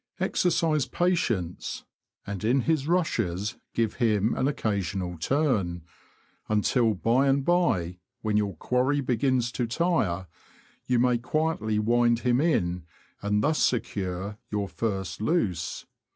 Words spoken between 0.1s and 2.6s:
Exercise patience, and